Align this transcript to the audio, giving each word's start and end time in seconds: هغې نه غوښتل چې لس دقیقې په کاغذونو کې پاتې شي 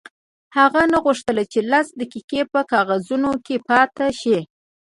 هغې 0.57 0.83
نه 0.91 0.97
غوښتل 1.03 1.37
چې 1.51 1.59
لس 1.71 1.87
دقیقې 1.99 2.41
په 2.53 2.61
کاغذونو 2.71 3.31
کې 3.45 3.55
پاتې 3.69 4.07
شي 4.21 4.37